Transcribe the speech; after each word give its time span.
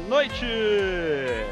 boa 0.00 0.08
noite! 0.08 0.46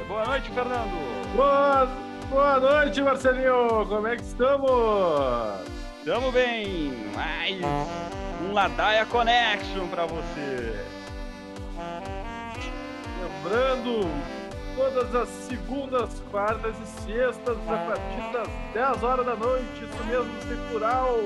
Boa 0.06 0.24
noite, 0.24 0.50
Fernando! 0.50 1.34
Boa, 1.34 1.86
boa 2.30 2.60
noite, 2.60 3.00
Marcelinho! 3.02 3.86
Como 3.86 4.06
é 4.06 4.16
que 4.16 4.22
estamos? 4.22 5.60
Estamos 5.98 6.32
bem! 6.32 6.92
Mais 7.14 7.60
um 8.42 8.52
Ladaia 8.52 9.04
Connection 9.06 9.86
para 9.88 10.06
você! 10.06 10.84
Lembrando, 13.22 14.08
todas 14.76 15.14
as 15.14 15.28
segundas, 15.28 16.22
quartas 16.30 16.76
e 16.80 16.86
sextas, 17.02 17.56
a 17.68 17.76
partir 17.76 18.32
das 18.32 18.48
10 18.72 19.02
horas 19.02 19.26
da 19.26 19.34
noite, 19.34 19.84
isso 19.84 20.04
mesmo, 20.04 20.42
sem 20.42 20.56
plural. 20.68 21.18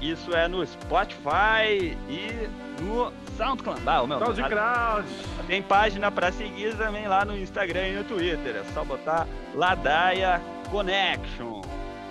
Isso 0.00 0.34
é 0.34 0.46
no 0.46 0.64
Spotify 0.66 1.96
e 2.08 2.48
no 2.82 3.10
SoundCloud. 3.36 3.82
Ah, 3.86 4.06
meu, 4.06 4.18
SoundCloud. 4.18 5.08
Tem 5.46 5.62
página 5.62 6.10
para 6.10 6.32
seguir 6.32 6.76
também 6.76 7.06
lá 7.06 7.24
no 7.24 7.36
Instagram 7.36 7.88
e 7.88 7.96
no 7.96 8.04
Twitter. 8.04 8.56
É 8.56 8.64
só 8.72 8.84
botar 8.84 9.26
Ladaia 9.54 10.40
Connection. 10.70 11.62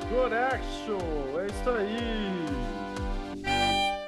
Connection, 0.09 0.99
é 1.39 1.45
isso 1.47 1.69
aí. 1.69 2.45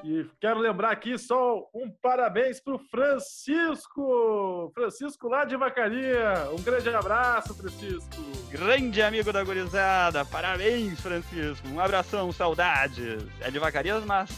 E 0.03 0.26
quero 0.40 0.59
lembrar 0.59 0.91
aqui 0.91 1.17
só 1.17 1.67
um 1.73 1.90
parabéns 2.02 2.62
para 2.62 2.76
o 2.76 2.80
Francisco. 2.80 4.71
Francisco 4.73 5.27
lá 5.27 5.43
de 5.43 5.57
Vacaria. 5.57 6.49
Um 6.57 6.62
grande 6.63 6.87
abraço, 6.90 7.54
Francisco. 7.54 8.15
Grande 8.49 9.02
amigo 9.02 9.34
da 9.34 9.43
gurizada. 9.43 10.24
Parabéns, 10.24 11.02
Francisco. 11.02 11.68
Um 11.68 11.79
abração, 11.79 12.31
saudades. 12.31 13.26
É 13.41 13.52
de 13.52 13.59
Vacarias, 13.59 14.05
mas 14.05 14.29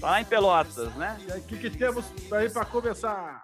tá 0.00 0.10
lá 0.10 0.20
em 0.20 0.24
Pelotas, 0.24 0.94
né? 0.94 1.16
E 1.26 1.32
aí, 1.32 1.40
o 1.40 1.46
que, 1.46 1.58
que 1.58 1.70
temos 1.70 2.04
aí 2.32 2.50
para 2.50 2.64
começar? 2.64 3.42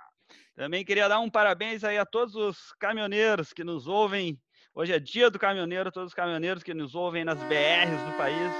Também 0.55 0.85
queria 0.85 1.09
dar 1.09 1.19
um 1.19 1.29
parabéns 1.29 1.83
aí 1.83 1.99
a 1.99 2.07
todos 2.07 2.35
os 2.37 2.73
caminhoneiros 2.79 3.53
que 3.53 3.65
nos 3.65 3.89
ouvem. 3.89 4.39
Hoje 4.75 4.93
é 4.93 4.99
dia 4.99 5.31
do 5.31 5.39
caminhoneiro, 5.39 5.91
todos 5.91 6.09
os 6.09 6.15
caminhoneiros 6.15 6.62
que 6.62 6.75
nos 6.75 6.95
ouvem 6.95 7.25
nas 7.25 7.39
BRs 7.45 8.03
do 8.07 8.17
país. 8.17 8.53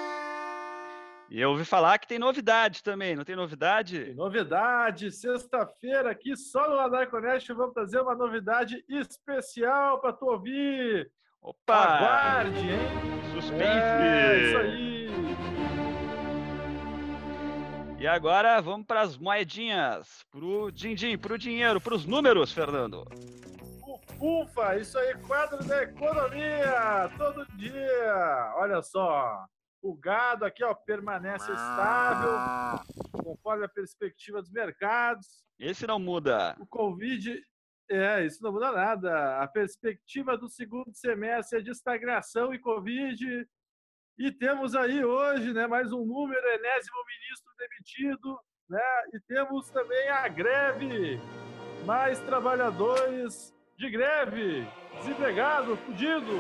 E 1.31 1.41
eu 1.41 1.51
ouvi 1.51 1.65
falar 1.65 1.99
que 1.99 2.07
tem 2.07 2.19
novidade 2.19 2.83
também, 2.83 3.17
não 3.17 3.25
tem 3.25 3.35
novidade? 3.35 4.05
Tem 4.05 4.15
novidade, 4.15 5.11
sexta-feira 5.11 6.11
aqui 6.11 6.37
só 6.37 6.69
no 6.69 6.77
Ladar 6.77 7.09
Connect 7.09 7.53
vamos 7.53 7.75
trazer 7.75 8.01
uma 8.01 8.15
novidade 8.15 8.85
especial 8.89 10.01
para 10.01 10.13
tu 10.13 10.27
ouvir. 10.27 11.11
Opa! 11.41 11.75
Aguarde, 11.75 12.59
hein? 12.59 13.33
Suspense! 13.33 13.63
É, 13.63 14.49
isso 14.49 14.59
aí! 14.59 14.94
E 18.05 18.07
agora 18.07 18.61
vamos 18.61 18.87
para 18.87 19.01
as 19.01 19.17
moedinhas, 19.17 20.27
pro 20.31 20.71
din-din, 20.71 21.17
pro 21.17 21.39
dinheiro, 21.39 21.81
para 21.81 21.95
os 21.95 22.05
números, 22.05 22.53
Fernando. 22.53 23.03
Ufa, 24.21 24.77
isso 24.77 24.99
aí, 24.99 25.15
quadro 25.27 25.65
da 25.65 25.85
economia, 25.85 27.11
todo 27.17 27.47
dia. 27.57 28.53
Olha 28.57 28.83
só, 28.83 29.47
o 29.81 29.97
gado 29.97 30.45
aqui 30.45 30.63
ó, 30.63 30.75
permanece 30.75 31.51
estável, 31.51 32.85
conforme 33.25 33.65
a 33.65 33.71
perspectiva 33.71 34.43
dos 34.43 34.51
mercados. 34.53 35.43
Esse 35.59 35.87
não 35.87 35.99
muda. 35.99 36.55
O 36.61 36.67
Covid, 36.67 37.43
é, 37.91 38.27
isso 38.27 38.43
não 38.43 38.53
muda 38.53 38.71
nada. 38.71 39.39
A 39.41 39.49
perspectiva 39.49 40.37
do 40.37 40.51
segundo 40.51 40.93
semestre 40.93 41.59
é 41.59 41.63
de 41.63 41.71
estagnação 41.71 42.53
e 42.53 42.59
Covid. 42.59 43.49
E 44.17 44.31
temos 44.31 44.77
aí 44.77 45.05
hoje 45.05 45.53
né, 45.53 45.67
mais 45.67 45.93
um 45.93 46.05
número, 46.05 46.47
enésimo 46.47 46.97
ministro 47.09 47.53
demitido, 47.59 48.39
né, 48.71 48.81
e 49.13 49.21
temos 49.27 49.69
também 49.71 50.09
a 50.09 50.29
greve. 50.29 51.21
Mais 51.85 52.21
trabalhadores 52.21 53.53
de 53.77 53.91
greve, 53.91 54.67
desempregado, 54.99 55.77
fudido. 55.79 56.33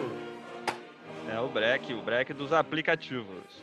É 1.28 1.38
o 1.40 1.48
break, 1.48 1.92
o 1.92 2.02
break 2.02 2.32
dos 2.32 2.52
aplicativos. 2.52 3.62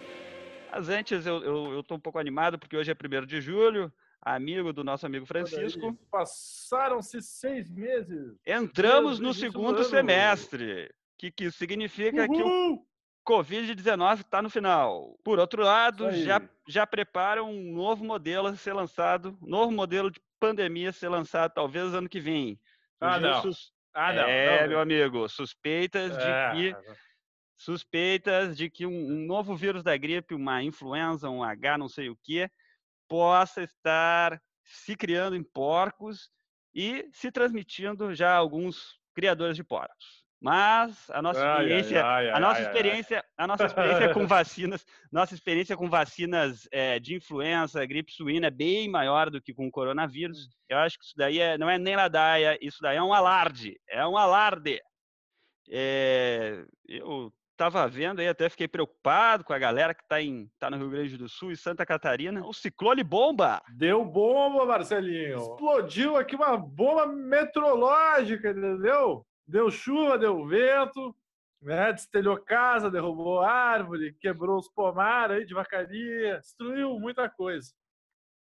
Mas 0.70 0.90
antes 0.90 1.26
eu, 1.26 1.42
eu, 1.42 1.72
eu 1.74 1.84
tô 1.84 1.96
um 1.96 2.00
pouco 2.00 2.20
animado 2.20 2.60
porque 2.60 2.76
hoje 2.76 2.92
é 2.92 2.96
1 2.96 3.26
de 3.26 3.40
julho, 3.40 3.92
amigo 4.22 4.74
do 4.74 4.84
nosso 4.84 5.06
amigo 5.06 5.26
Francisco. 5.26 5.98
Passaram-se 6.12 7.22
seis 7.22 7.70
meses. 7.70 8.38
Entramos 8.46 9.20
no 9.20 9.34
segundo 9.34 9.84
semestre, 9.86 10.94
que, 11.18 11.32
que 11.32 11.50
significa 11.50 12.26
Uhul! 12.26 12.36
que 12.36 12.44
o 12.44 12.91
Covid-19 13.32 14.20
está 14.20 14.42
no 14.42 14.50
final. 14.50 15.18
Por 15.24 15.40
outro 15.40 15.64
lado, 15.64 16.12
já, 16.12 16.42
já 16.68 16.86
prepara 16.86 17.42
um 17.42 17.72
novo 17.74 18.04
modelo 18.04 18.48
a 18.48 18.56
ser 18.58 18.74
lançado, 18.74 19.38
novo 19.42 19.72
modelo 19.72 20.12
de 20.12 20.20
pandemia 20.38 20.90
a 20.90 20.94
ser 20.94 21.08
lançado 21.08 21.54
talvez 21.54 21.94
ano 21.94 22.10
que 22.10 22.20
vem. 22.20 22.60
Ah, 23.00 23.20
não. 23.20 23.42
Sus... 23.42 23.72
Ah, 23.94 24.12
não. 24.12 24.24
É, 24.24 24.62
não. 24.62 24.70
meu 24.70 24.80
amigo, 24.82 25.30
suspeitas 25.30 26.18
É. 26.18 26.52
de 26.52 26.74
que 26.74 26.98
suspeitas 27.56 28.58
de 28.58 28.70
que 28.70 28.86
um, 28.86 28.92
um 28.92 29.26
novo 29.26 29.56
vírus 29.56 29.84
da 29.84 29.96
gripe, 29.96 30.34
uma 30.34 30.62
influenza, 30.62 31.30
um 31.30 31.44
H, 31.44 31.78
não 31.78 31.88
sei 31.88 32.10
o 32.10 32.18
que, 32.18 32.50
possa 33.08 33.62
estar 33.62 34.42
se 34.64 34.96
criando 34.96 35.36
em 35.36 35.44
porcos 35.44 36.32
e 36.74 37.08
se 37.14 37.32
transmitindo 37.32 38.14
já 38.14 38.34
a 38.34 38.38
alguns 38.38 39.00
criadores 39.14 39.56
de 39.56 39.64
porcos. 39.64 40.21
Mas 40.42 41.08
a 41.12 41.22
nossa 41.22 41.40
Ai, 41.40 41.46
ai, 41.46 41.62
experiência, 41.62 42.04
ai, 42.04 42.30
a 42.30 42.34
ai, 42.34 42.42
nossa 42.42 42.60
ai, 42.60 42.66
ai. 42.66 42.72
experiência, 42.72 43.26
a 43.38 43.46
nossa 43.48 43.66
experiência 43.68 44.12
com 44.12 44.26
vacinas, 44.26 44.86
nossa 45.12 45.36
experiência 45.36 45.78
com 45.78 45.88
vacinas 45.88 46.68
eh, 46.72 47.00
de 47.00 47.14
influenza, 47.14 47.86
gripe 47.86 48.12
suína 48.12 48.48
é 48.48 48.52
bem 48.52 48.90
maior 48.90 49.30
do 49.30 49.40
que 49.40 49.54
com 49.54 49.68
o 49.68 49.72
coronavírus. 49.72 50.50
Eu 50.68 50.80
acho 50.80 50.98
que 50.98 51.06
isso 51.06 51.14
daí 51.16 51.40
é, 51.40 51.60
não 51.60 51.70
é 51.70 51.78
nem 51.78 51.96
ladaia, 51.96 52.58
isso 52.60 52.80
daí 52.82 52.98
é 52.98 53.04
um 53.04 53.14
alarde, 53.14 53.80
é 53.88 54.06
um 54.08 54.18
alarde. 54.18 54.82
É, 55.70 56.66
eu 56.88 57.32
estava 57.52 57.88
vendo 57.88 58.20
aí, 58.20 58.28
até 58.28 58.50
fiquei 58.50 58.68
preocupado 58.68 59.44
com 59.44 59.54
a 59.54 59.60
galera 59.60 59.94
que 59.94 60.02
está 60.02 60.16
tá 60.60 60.72
no 60.72 60.78
Rio 60.78 60.90
Grande 60.90 61.18
do 61.18 61.30
Sul 61.30 61.52
e 61.52 61.56
Santa 61.56 61.86
Catarina. 61.86 62.44
O 62.48 62.52
ciclone 62.52 63.04
bomba! 63.04 63.62
Deu 63.78 64.04
bomba, 64.04 64.66
Marcelinho. 64.66 65.38
Explodiu 65.38 66.18
aqui 66.18 66.36
uma 66.36 66.58
bomba 66.58 67.06
meteorológica, 67.06 68.50
entendeu? 68.50 69.24
Deu 69.48 69.70
chuva, 69.70 70.18
deu 70.18 70.46
vento, 70.46 71.16
né? 71.62 71.92
destelhou 71.94 72.38
casa, 72.38 72.90
derrubou 72.90 73.42
árvore, 73.42 74.16
quebrou 74.20 74.58
os 74.58 74.70
pomares 74.70 75.38
aí 75.38 75.46
de 75.46 75.54
vacaria, 75.54 76.40
destruiu 76.40 77.00
muita 77.00 77.30
coisa. 77.30 77.72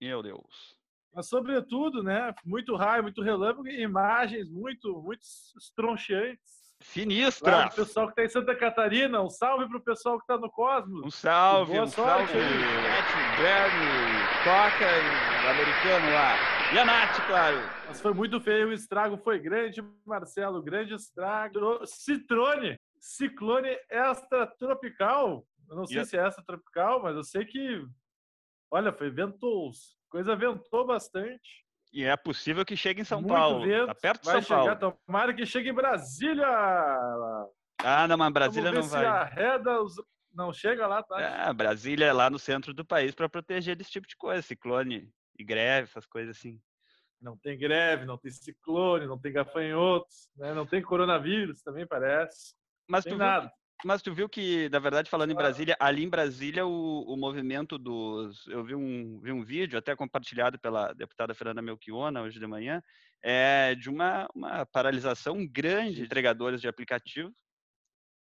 Meu 0.01 0.23
Deus. 0.23 0.77
Mas, 1.13 1.29
sobretudo, 1.29 2.03
né? 2.03 2.35
Muito 2.45 2.77
raio, 2.77 3.03
muito 3.03 3.23
relâmpago 3.23 3.67
e 3.67 3.83
imagens 3.83 4.49
muito, 4.51 5.03
muito 5.03 5.23
estroncheantes. 5.59 6.59
Sinistra! 6.81 7.57
Lá 7.57 7.65
do 7.65 7.75
pessoal 7.75 8.07
que 8.07 8.13
está 8.13 8.25
em 8.25 8.29
Santa 8.29 8.55
Catarina, 8.55 9.21
um 9.21 9.29
salve 9.29 9.67
para 9.67 9.79
o 9.79 9.81
pessoal 9.81 10.17
que 10.17 10.25
está 10.25 10.39
no 10.39 10.51
Cosmos. 10.51 11.05
Um 11.05 11.11
salve, 11.11 11.73
um 11.73 11.87
sorte 11.89 12.33
salve. 12.33 12.39
Bernie, 13.37 14.29
Coca 14.45 14.87
o 15.45 15.51
americano 15.51 16.13
lá. 16.13 16.58
E 16.73 16.79
a 16.79 16.85
Nath, 16.85 17.27
claro. 17.27 17.57
Mas 17.87 18.01
foi 18.01 18.13
muito 18.13 18.39
feio, 18.41 18.69
o 18.69 18.73
estrago 18.73 19.17
foi 19.17 19.39
grande, 19.39 19.83
Marcelo, 20.07 20.63
grande 20.63 20.95
estrago. 20.95 21.85
Citrone, 21.87 22.79
ciclone 23.01 23.77
extratropical. 23.91 25.47
Eu 25.69 25.77
não 25.77 25.87
sei 25.87 26.01
E- 26.03 26.05
se 26.05 26.17
é 26.19 26.27
extratropical, 26.27 27.03
mas 27.03 27.17
eu 27.17 27.25
sei 27.25 27.45
que, 27.47 27.87
olha, 28.71 28.93
foi 28.93 29.11
ventou, 29.11 29.71
coisa 30.11 30.37
ventou 30.37 30.87
bastante. 30.87 31.65
E 31.91 32.05
é 32.05 32.15
possível 32.19 32.67
que 32.67 32.77
chegue 32.77 33.01
em 33.01 33.05
São 33.05 33.23
muito 33.23 33.33
Paulo. 33.33 33.65
vento, 33.65 33.87
Tá 33.87 33.95
perto 33.95 34.21
de 34.21 34.27
vai 34.27 34.43
São 34.43 34.59
chegar, 34.61 34.77
Paulo. 34.77 34.99
tomara 35.07 35.33
que 35.33 35.47
chegue 35.47 35.71
em 35.71 35.75
Brasília. 35.75 36.47
Ah, 37.83 38.07
não, 38.07 38.19
mas 38.19 38.33
Brasília 38.33 38.71
não 38.73 38.83
vai. 38.83 39.07
arreda 39.07 39.81
os... 39.83 39.95
Não 40.35 40.53
chega 40.53 40.87
lá, 40.87 41.03
tá? 41.03 41.19
É, 41.21 41.53
Brasília 41.55 42.05
é 42.07 42.13
lá 42.13 42.29
no 42.29 42.39
centro 42.39 42.75
do 42.75 42.85
país 42.85 43.15
para 43.15 43.29
proteger 43.29 43.75
desse 43.75 43.91
tipo 43.91 44.07
de 44.07 44.15
coisa, 44.17 44.43
ciclone 44.43 45.11
e 45.39 45.43
greve, 45.43 45.89
essas 45.89 46.05
coisas 46.07 46.37
assim. 46.37 46.61
Não 47.21 47.37
tem 47.37 47.59
greve, 47.59 48.05
não 48.05 48.17
tem 48.17 48.31
ciclone, 48.31 49.07
não 49.07 49.19
tem 49.19 49.33
gafanhotos, 49.33 50.29
né? 50.37 50.55
não 50.55 50.65
tem 50.67 50.81
coronavírus, 50.81 51.63
também 51.63 51.87
parece. 51.87 52.55
Mas 52.89 53.05
Tem 53.05 53.13
tu, 53.13 53.19
viu, 53.19 53.27
nada. 53.27 53.53
mas 53.85 54.03
tu 54.03 54.15
viu 54.15 54.29
que, 54.29 54.69
na 54.71 54.79
verdade, 54.79 55.11
falando 55.11 55.31
em 55.31 55.35
Claro. 55.35 55.49
Brasília, 55.49 55.77
ali 55.81 56.05
em 56.05 56.09
Brasília, 56.09 56.67
o, 56.67 57.03
o 57.13 57.17
movimento 57.17 57.77
dos. 57.77 58.47
Eu 58.47 58.65
vi 58.65 58.75
um, 58.75 59.21
vi 59.21 59.33
um 59.33 59.45
vídeo, 59.45 59.79
até 59.79 59.95
compartilhado 59.97 60.59
pela 60.59 60.93
deputada 60.95 61.35
Fernanda 61.35 61.61
Melchiona 61.61 62.23
hoje 62.23 62.39
de 62.39 62.47
manhã, 62.47 62.83
é, 63.23 63.75
de 63.75 63.91
uma, 63.91 64.29
uma 64.35 64.65
paralisação 64.65 65.47
grande 65.47 65.97
de 65.97 66.03
entregadores 66.03 66.61
de 66.61 66.69
aplicativo. 66.69 67.33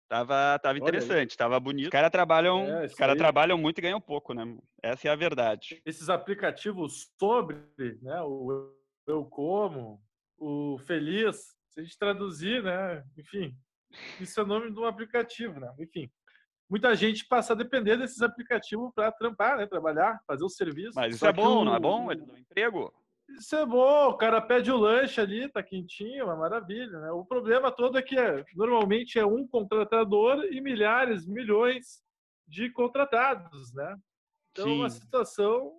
Tava, 0.08 0.58
tava 0.60 0.74
Olha 0.74 0.78
interessante, 0.78 1.36
tava 1.36 1.58
bonito. 1.58 1.86
Os 1.86 1.90
caras 1.90 2.10
trabalham, 2.10 2.60
É, 2.60 2.88
cara 2.96 3.16
trabalham 3.16 3.58
muito 3.58 3.78
e 3.78 3.82
ganham 3.82 4.00
pouco, 4.00 4.32
né? 4.32 4.56
Essa 4.80 5.08
é 5.08 5.10
a 5.10 5.16
verdade. 5.16 5.82
esses 5.84 6.08
aplicativos 6.08 7.12
sobre, 7.18 7.56
né, 8.02 8.20
o 8.22 8.72
Eu 9.06 9.24
Como, 9.24 10.00
o 10.38 10.78
Feliz, 10.78 11.36
se 11.70 11.80
a 11.80 11.82
gente 11.82 11.98
traduzir, 11.98 12.62
né, 12.62 13.04
enfim, 13.16 13.56
isso 14.20 14.38
é 14.40 14.42
o 14.42 14.46
nome 14.46 14.72
de 14.72 14.78
um 14.78 14.84
aplicativo, 14.84 15.60
né, 15.60 15.72
enfim. 15.78 16.10
Muita 16.68 16.94
gente 16.96 17.24
passa 17.26 17.52
a 17.52 17.56
depender 17.56 17.96
desses 17.96 18.20
aplicativos 18.20 18.90
para 18.92 19.12
trampar, 19.12 19.56
né, 19.56 19.66
trabalhar, 19.66 20.20
fazer 20.26 20.44
o 20.44 20.48
serviço. 20.48 20.92
Mas 20.96 21.14
isso 21.14 21.20
Só 21.20 21.28
é 21.28 21.32
bom, 21.32 21.64
não 21.64 21.74
é 21.74 21.76
o- 21.76 21.80
bom? 21.80 22.10
Ele 22.10 22.26
dá 22.26 22.32
um 22.32 22.38
emprego. 22.38 22.92
Isso 23.28 23.54
é 23.56 23.64
bom, 23.66 24.08
o 24.08 24.16
cara 24.16 24.40
pede 24.40 24.70
o 24.70 24.76
lanche 24.76 25.20
ali, 25.20 25.48
tá 25.48 25.62
quentinho, 25.62 26.24
uma 26.26 26.36
maravilha, 26.36 26.98
né? 27.00 27.10
O 27.12 27.24
problema 27.24 27.70
todo 27.72 27.98
é 27.98 28.02
que 28.02 28.16
é, 28.18 28.44
normalmente 28.54 29.18
é 29.18 29.26
um 29.26 29.46
contratador 29.46 30.44
e 30.44 30.60
milhares, 30.60 31.26
milhões 31.26 32.02
de 32.48 32.70
contratados, 32.70 33.72
né? 33.74 33.96
Então, 34.52 34.68
é 34.68 34.72
uma 34.74 34.90
situação 34.90 35.78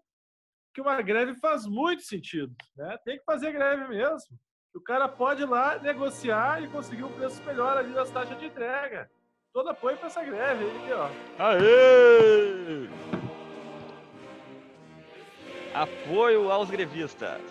que 0.78 0.82
uma 0.82 1.02
greve 1.02 1.34
faz 1.34 1.66
muito 1.66 2.04
sentido, 2.04 2.56
né? 2.76 3.00
Tem 3.04 3.18
que 3.18 3.26
fazer 3.26 3.52
greve 3.52 3.88
mesmo. 3.88 4.40
O 4.76 4.80
cara 4.80 5.08
pode 5.08 5.42
ir 5.42 5.48
lá 5.48 5.80
negociar 5.80 6.62
e 6.62 6.70
conseguir 6.70 7.04
um 7.04 7.12
preço 7.14 7.44
melhor 7.46 7.76
ali 7.76 7.92
das 7.96 8.12
taxas 8.12 8.38
de 8.38 8.46
entrega. 8.46 9.10
Todo 9.52 9.70
apoio 9.70 9.98
para 9.98 10.06
essa 10.06 10.24
greve 10.24 10.66
aí, 10.66 10.94
ó. 10.94 11.10
Aê! 11.40 12.88
Apoio 15.74 16.52
aos 16.52 16.70
grevistas. 16.70 17.42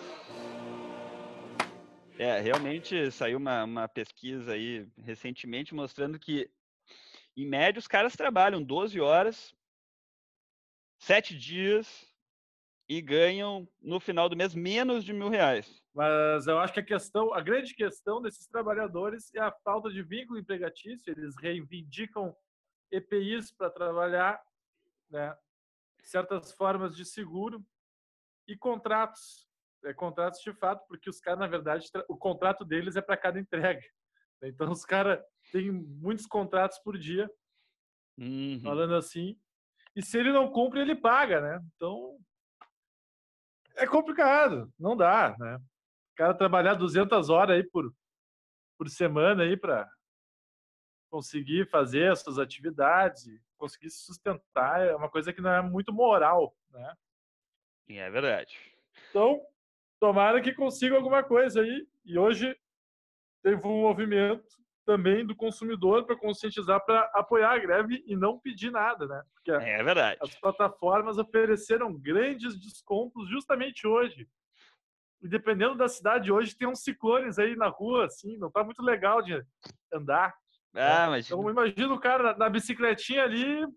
É, 2.17 2.39
realmente 2.39 3.11
saiu 3.11 3.39
uma, 3.39 3.65
uma 3.65 3.89
pesquisa 3.89 4.53
aí 4.53 4.87
recentemente 5.03 5.75
mostrando 5.75 6.17
que, 6.17 6.49
em 7.35 7.45
média, 7.45 7.77
os 7.77 7.89
caras 7.89 8.15
trabalham 8.15 8.63
12 8.63 9.01
horas, 9.01 9.53
7 10.97 11.37
dias 11.37 12.07
e 12.89 13.01
ganham, 13.01 13.67
no 13.81 13.99
final 13.99 14.29
do 14.29 14.35
mês, 14.35 14.55
menos 14.55 15.03
de 15.03 15.11
mil 15.11 15.29
reais. 15.29 15.83
Mas 15.93 16.47
eu 16.47 16.57
acho 16.59 16.73
que 16.73 16.79
a 16.79 16.85
questão, 16.85 17.33
a 17.33 17.41
grande 17.41 17.73
questão 17.73 18.21
desses 18.21 18.47
trabalhadores 18.47 19.33
é 19.35 19.39
a 19.39 19.51
falta 19.51 19.89
de 19.89 20.01
vínculo 20.01 20.39
empregatício. 20.39 21.11
Eles 21.11 21.35
reivindicam 21.37 22.33
EPIs 22.91 23.51
para 23.51 23.69
trabalhar, 23.69 24.41
né? 25.09 25.35
certas 26.01 26.53
formas 26.53 26.95
de 26.95 27.03
seguro 27.03 27.65
e 28.47 28.55
contratos. 28.55 29.45
É, 29.83 29.93
contratos 29.93 30.41
de 30.41 30.51
fato, 30.53 30.85
porque 30.87 31.09
os 31.09 31.19
caras, 31.19 31.39
na 31.39 31.47
verdade, 31.47 31.87
o 32.07 32.17
contrato 32.17 32.65
deles 32.65 32.95
é 32.95 33.01
para 33.01 33.15
cada 33.15 33.39
entrega. 33.39 33.81
Então, 34.41 34.71
os 34.71 34.85
caras 34.85 35.19
têm 35.51 35.71
muitos 35.71 36.25
contratos 36.25 36.79
por 36.79 36.97
dia, 36.97 37.29
uhum. 38.17 38.59
falando 38.63 38.95
assim. 38.95 39.39
E 39.95 40.01
se 40.01 40.17
ele 40.17 40.31
não 40.31 40.51
cumpre, 40.51 40.79
ele 40.79 40.95
paga, 40.95 41.41
né? 41.41 41.63
Então, 41.75 42.17
é 43.77 43.87
complicado, 43.87 44.71
não 44.77 44.95
dá, 44.95 45.35
né? 45.39 45.55
O 45.55 46.15
cara 46.17 46.33
trabalhar 46.33 46.73
200 46.73 47.29
horas 47.29 47.55
aí 47.55 47.63
por, 47.63 47.93
por 48.77 48.89
semana 48.89 49.43
aí 49.43 49.55
para 49.55 49.89
conseguir 51.09 51.69
fazer 51.69 52.11
as 52.11 52.21
suas 52.21 52.39
atividades, 52.39 53.25
conseguir 53.57 53.89
se 53.89 54.03
sustentar, 54.03 54.81
é 54.81 54.95
uma 54.95 55.09
coisa 55.09 55.31
que 55.31 55.41
não 55.41 55.51
é 55.51 55.61
muito 55.61 55.93
moral, 55.93 56.55
né? 56.71 56.93
É 57.89 58.09
verdade. 58.09 58.57
Então, 59.09 59.41
tomara 59.99 60.41
que 60.41 60.53
consiga 60.53 60.95
alguma 60.95 61.23
coisa 61.23 61.61
aí. 61.61 61.87
E 62.03 62.17
hoje 62.17 62.57
teve 63.43 63.65
um 63.65 63.81
movimento 63.81 64.45
também 64.87 65.25
do 65.25 65.35
consumidor 65.35 66.05
para 66.05 66.15
conscientizar 66.15 66.83
para 66.85 67.01
apoiar 67.13 67.51
a 67.51 67.59
greve 67.59 68.01
e 68.07 68.15
não 68.15 68.39
pedir 68.39 68.71
nada, 68.71 69.05
né? 69.05 69.21
Porque 69.35 69.51
é 69.51 69.83
verdade. 69.83 70.17
As 70.21 70.33
plataformas 70.39 71.17
ofereceram 71.17 71.93
grandes 71.93 72.57
descontos 72.57 73.29
justamente 73.29 73.85
hoje. 73.85 74.25
E 75.21 75.27
dependendo 75.27 75.75
da 75.75 75.89
cidade, 75.89 76.31
hoje 76.31 76.55
tem 76.55 76.69
uns 76.69 76.83
ciclones 76.83 77.37
aí 77.37 77.53
na 77.57 77.67
rua, 77.67 78.05
assim, 78.05 78.37
não 78.37 78.49
tá 78.49 78.63
muito 78.63 78.81
legal 78.81 79.21
de 79.21 79.43
andar. 79.93 80.33
Ah, 80.73 81.09
né? 81.09 81.19
Então 81.19 81.49
imagina 81.49 81.93
o 81.93 81.99
cara 81.99 82.23
na, 82.23 82.37
na 82.37 82.49
bicicletinha 82.49 83.23
ali, 83.23 83.67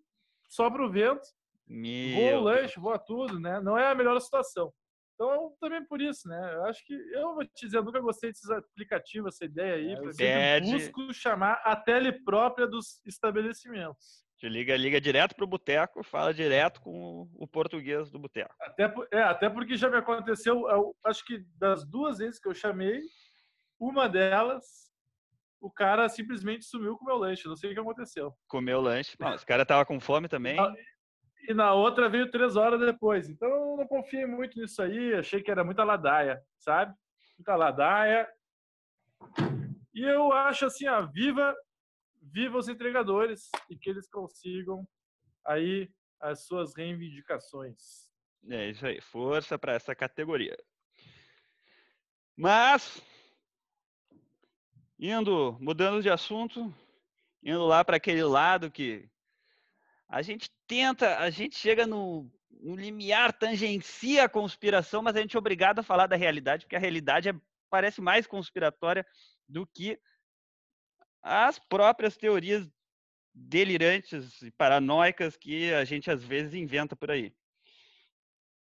sobra 0.48 0.80
o 0.84 0.90
vento, 0.90 1.26
Meu 1.66 2.14
voa 2.14 2.38
o 2.38 2.44
lanche, 2.44 2.78
voa 2.78 2.98
tudo, 3.00 3.40
né? 3.40 3.60
Não 3.60 3.76
é 3.76 3.90
a 3.90 3.96
melhor 3.96 4.20
situação. 4.20 4.72
Então, 5.20 5.54
também 5.60 5.84
por 5.84 6.00
isso, 6.00 6.26
né? 6.26 6.54
Eu 6.54 6.64
acho 6.64 6.82
que 6.82 6.94
eu 6.94 7.34
vou 7.34 7.44
te 7.44 7.66
dizer, 7.66 7.76
eu 7.76 7.84
nunca 7.84 8.00
gostei 8.00 8.30
desses 8.30 8.48
aplicativos, 8.48 9.34
essa 9.34 9.44
ideia 9.44 9.74
aí. 9.74 9.94
É, 10.18 10.56
eu 10.56 10.62
busco 10.62 11.12
chamar 11.12 11.60
a 11.62 11.76
tele 11.76 12.10
própria 12.24 12.66
dos 12.66 13.02
estabelecimentos. 13.04 14.24
Te 14.38 14.48
liga, 14.48 14.74
liga 14.74 14.98
direto 14.98 15.36
pro 15.36 15.46
boteco, 15.46 16.02
fala 16.02 16.32
direto 16.32 16.80
com 16.80 17.28
o 17.34 17.46
português 17.46 18.10
do 18.10 18.18
boteco. 18.18 18.54
Até, 18.62 18.94
é, 19.12 19.20
até 19.20 19.50
porque 19.50 19.76
já 19.76 19.90
me 19.90 19.98
aconteceu, 19.98 20.66
eu, 20.70 20.96
acho 21.04 21.22
que 21.26 21.44
das 21.58 21.84
duas 21.84 22.16
vezes 22.16 22.40
que 22.40 22.48
eu 22.48 22.54
chamei, 22.54 23.02
uma 23.78 24.08
delas, 24.08 24.64
o 25.60 25.70
cara 25.70 26.08
simplesmente 26.08 26.64
sumiu 26.64 26.96
com 26.96 27.04
o 27.04 27.08
meu 27.08 27.18
lanche. 27.18 27.46
Não 27.46 27.56
sei 27.56 27.72
o 27.72 27.74
que 27.74 27.80
aconteceu. 27.80 28.34
Comeu 28.48 28.78
o 28.78 28.82
lanche. 28.82 29.14
Não, 29.20 29.34
esse 29.34 29.44
cara 29.44 29.66
tava 29.66 29.84
com 29.84 30.00
fome 30.00 30.28
também 30.28 30.56
e 31.48 31.54
na 31.54 31.72
outra 31.72 32.08
veio 32.08 32.30
três 32.30 32.56
horas 32.56 32.80
depois. 32.80 33.28
Então 33.28 33.48
eu 33.48 33.76
não 33.76 33.86
confiei 33.86 34.26
muito 34.26 34.58
nisso 34.58 34.82
aí, 34.82 35.14
achei 35.14 35.42
que 35.42 35.50
era 35.50 35.64
muita 35.64 35.84
ladaia, 35.84 36.42
sabe? 36.58 36.94
Muita 37.38 37.56
ladaia. 37.56 38.28
E 39.94 40.02
eu 40.02 40.32
acho 40.32 40.66
assim, 40.66 40.86
ó, 40.86 41.06
viva, 41.06 41.54
viva 42.22 42.58
os 42.58 42.68
entregadores 42.68 43.50
e 43.68 43.76
que 43.76 43.90
eles 43.90 44.08
consigam 44.08 44.86
aí 45.44 45.90
as 46.20 46.46
suas 46.46 46.74
reivindicações. 46.76 48.08
É 48.48 48.70
isso 48.70 48.86
aí, 48.86 49.00
força 49.00 49.58
para 49.58 49.74
essa 49.74 49.94
categoria. 49.94 50.56
Mas 52.36 53.02
indo, 55.00 55.56
mudando 55.60 56.02
de 56.02 56.10
assunto, 56.10 56.72
indo 57.42 57.66
lá 57.66 57.84
para 57.84 57.96
aquele 57.96 58.22
lado 58.22 58.70
que 58.70 59.09
a 60.10 60.22
gente 60.22 60.50
tenta, 60.66 61.18
a 61.18 61.30
gente 61.30 61.56
chega 61.56 61.86
no, 61.86 62.28
no 62.50 62.74
limiar, 62.74 63.32
tangencia 63.32 64.24
a 64.24 64.28
conspiração, 64.28 65.02
mas 65.02 65.14
a 65.14 65.20
gente 65.20 65.36
é 65.36 65.38
obrigado 65.38 65.78
a 65.78 65.84
falar 65.84 66.08
da 66.08 66.16
realidade, 66.16 66.64
porque 66.64 66.74
a 66.76 66.80
realidade 66.80 67.28
é, 67.28 67.34
parece 67.70 68.00
mais 68.00 68.26
conspiratória 68.26 69.06
do 69.48 69.64
que 69.64 69.98
as 71.22 71.60
próprias 71.60 72.16
teorias 72.16 72.68
delirantes 73.32 74.42
e 74.42 74.50
paranoicas 74.50 75.36
que 75.36 75.72
a 75.72 75.84
gente 75.84 76.10
às 76.10 76.24
vezes 76.24 76.54
inventa 76.54 76.96
por 76.96 77.12
aí. 77.12 77.32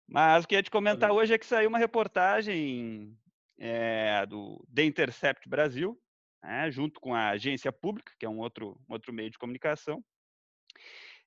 Mas 0.06 0.44
o 0.44 0.48
que 0.48 0.54
eu 0.54 0.58
ia 0.58 0.62
te 0.62 0.70
comentar 0.70 1.10
hoje 1.10 1.32
é 1.32 1.38
que 1.38 1.46
saiu 1.46 1.70
uma 1.70 1.78
reportagem 1.78 3.18
é, 3.58 4.26
do 4.26 4.62
The 4.74 4.84
Intercept 4.84 5.48
Brasil, 5.48 5.98
né, 6.42 6.70
junto 6.70 7.00
com 7.00 7.14
a 7.14 7.30
agência 7.30 7.72
pública, 7.72 8.12
que 8.18 8.26
é 8.26 8.28
um 8.28 8.38
outro, 8.38 8.78
um 8.88 8.92
outro 8.92 9.12
meio 9.12 9.30
de 9.30 9.38
comunicação, 9.38 10.04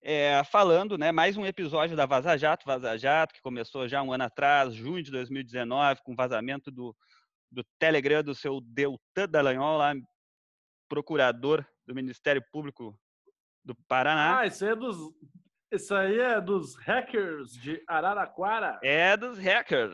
é, 0.01 0.43
falando, 0.43 0.98
né, 0.98 1.12
mais 1.12 1.38
um 1.38 1.46
episódio 1.46 1.96
da 1.96 2.05
Vaza 2.05 2.36
Jato, 2.38 2.65
Vaza 2.65 2.98
Jato, 2.98 3.34
que 3.34 3.41
começou 3.41 3.88
já 3.88 4.01
um 4.01 4.12
ano 4.12 4.24
atrás, 4.24 4.74
junho 4.74 5.03
de 5.03 5.12
2019, 5.12 6.01
com 6.03 6.15
vazamento 6.15 6.72
do, 6.72 6.96
do 7.51 7.63
Telegram 7.77 8.24
do 8.24 8.34
seu 8.34 8.60
Deltan 8.62 9.29
Dallagnol, 9.29 9.77
lá, 9.77 9.93
procurador 10.89 11.65
do 11.86 11.93
Ministério 11.93 12.43
Público 12.51 13.00
do 13.63 13.75
Paraná. 13.88 14.39
Ah, 14.39 14.48
isso 14.48 14.65
aí 14.65 14.72
é 14.72 14.75
dos, 14.75 14.98
isso 15.72 15.96
aí 15.96 16.20
é 16.20 16.41
dos 16.41 16.75
hackers 16.77 17.53
de 17.53 17.84
Araraquara. 17.88 18.79
É 18.84 19.15
dos 19.15 19.38
hackers. 19.38 19.93